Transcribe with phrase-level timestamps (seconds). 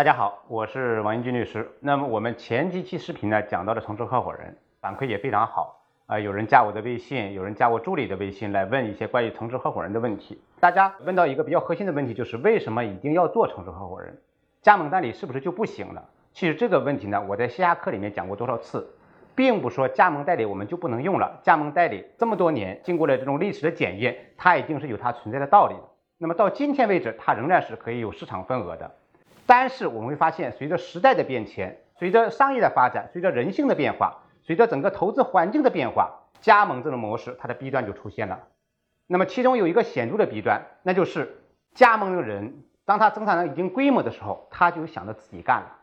[0.00, 1.70] 大家好，我是王英军律师。
[1.78, 10.40] 那么我们前几期视频呢，讲到了城市合伙人，反馈也非常好啊、有人加我的微信，有人加我助理的微信来问一些关于城市合伙人的问题。
[10.58, 14.18] 大家问到一个比较核心的问题，就是为什么一定要做城市合伙人？
[14.62, 16.02] 加盟代理是不是就不行了？
[16.32, 18.88] 其实这个问题呢，我在线下课里面讲过多少次，
[19.34, 21.38] 并不说加盟代理我们就不能用了。
[21.42, 25.82] 加盟代理这么多年经过了这种历史的检验，它已经是有它存在的道理的。
[26.16, 28.90] 那么到今天为止，它仍然是可以有市场份额的。
[29.50, 38.38] 但是我们会发现，随着时代的变迁，随着商业的发展，随着人性的变化，随着整个投资环境的变化，加盟这种模式它的弊端就出现了。
[39.08, 41.42] 那么其中有一个显著的弊端，那就是
[41.74, 45.78] 加盟的人，当他增长到一定规模的时候，他就想着自己干了。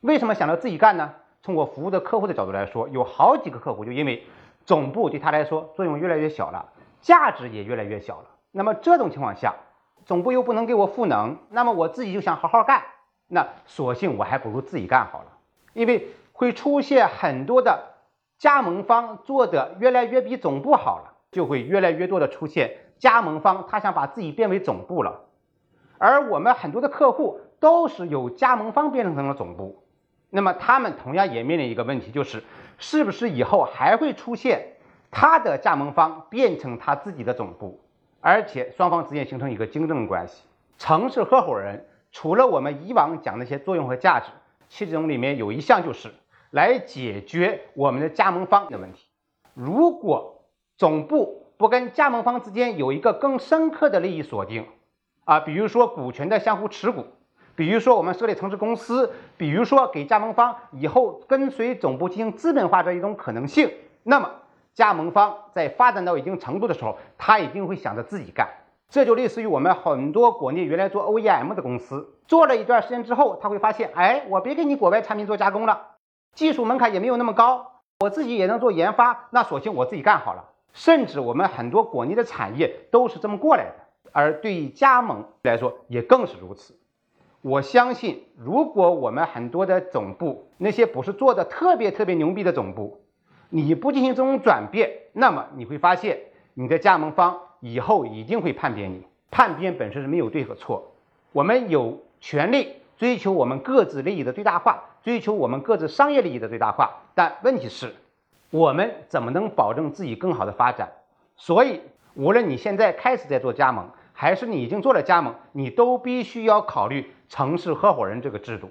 [0.00, 1.12] 为什么想着自己干呢？
[1.42, 4.24] 从我服务的客户的角度来说，有好几个客户就因为
[4.64, 6.70] 总部对他来说作用越来越小了，
[7.02, 8.24] 价值也越来越小了。
[8.52, 9.54] 那么这种情况下，
[10.06, 12.82] 总部又不能给我赋能，那么我自己就想好好干，
[13.34, 15.38] 那索性我还不如自己干好了，
[15.72, 17.94] 因为会出现很多的
[18.36, 25.22] 加盟方做的越来越比总部好了，就会越来越多的出现加盟方他想把自己变为总部了，
[25.96, 29.82] 而我们很多的客户都是由加盟方变成了总部，
[30.28, 32.44] 那么他们同样也面临一个问题，就是
[32.76, 34.74] 是不是以后还会出现
[35.10, 37.80] 他的加盟方变成他自己的总部？
[38.20, 40.44] 而且双方之间形成一个竞争关系。
[40.76, 44.26] 城市合伙人除了我们以往讲那些作用和价值，
[44.68, 46.12] 其中里面有一项就是
[46.50, 49.06] 来解决我们的加盟方的问题。
[49.54, 50.44] 如果
[50.76, 54.66] 总部不跟加盟方之间有一个更深刻的利益锁定
[55.24, 57.06] 啊，比如说股权的相互持股，
[57.56, 63.70] 比如说我们设立城市公司，比如说给加盟方以后跟随总部进行资本化这一种可能性，
[64.04, 64.30] 那么。
[64.74, 68.48] 加盟方在发展到一定程度的时候，他一定会想着自己干。
[68.92, 75.92] 这就类似于我们很多国内原来做 OEM 的公司，做了一段时间之后，他会发现，哎，我别给你国外产品做加工了，
[76.34, 80.44] 技术门槛也没有那么高，我自己也能做研发，那索性我自己干好了。
[80.74, 83.74] 甚至我们很多国内的产业都是这么过来的，
[84.12, 86.78] 而对于加盟来说也更是如此。
[87.40, 93.00] 我相信，如果我们很多的总部那些不是做的特别特别牛逼的总部，
[93.48, 96.20] 你不进行这种转变，那么你会发现
[96.52, 99.06] 你的加盟方以后一定会叛变你。
[99.30, 100.92] 叛变本身是没有对和错，
[101.30, 107.04] 我们有权利追求我们各自利益的最大化，追求我们各自商业利益的最大化。
[107.14, 107.94] 但问题是，
[108.50, 110.92] 我们怎么能保证自己更好的发展？
[111.36, 111.80] 所以，
[112.14, 118.70] 无论你现在开始在做加盟，还是你已经做了加盟，你都必须要考虑城市合伙人这个制度。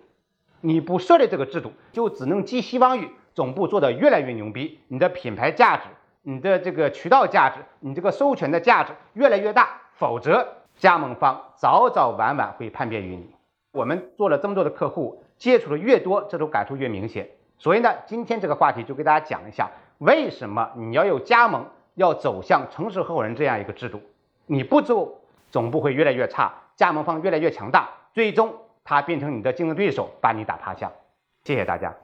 [0.60, 3.10] 你不设立这个制度，就只能寄希望于。
[3.34, 5.84] 总部做的越来越牛逼，你的品牌价值、
[6.24, 13.36] 你的这个渠道价值、你这个授权的价值越来越大，否则加盟方早早晚晚会叛变于你。
[13.72, 17.28] 我们做了这么多的客户，接触的越多，这种感触越明显。
[17.58, 21.66] 所以呢，今天这个话题就给大家讲一下，为什么你要有加盟，
[21.96, 24.02] 要走向城市合伙人这样一个制度。
[24.46, 28.54] 你不做，总部会越来越差，加盟方越来越强大，最终
[28.84, 30.92] 他变成你的竞争对手，把你打趴下。
[31.44, 31.96] 谢谢大家。